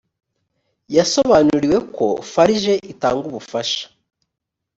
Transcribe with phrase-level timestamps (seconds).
[0.97, 3.83] yasobanuriwe ko farg itanga ubufasha